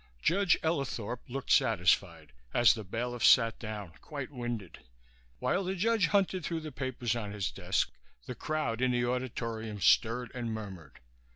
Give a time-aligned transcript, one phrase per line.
[0.23, 4.79] Judge Ellithorp looked satisfied as the bailiff sat down, quite winded.
[5.37, 7.91] While the judge hunted through the papers on his desk
[8.25, 11.01] the crowd in the auditorium stirred and murmured.